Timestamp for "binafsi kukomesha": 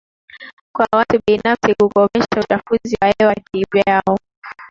1.27-2.39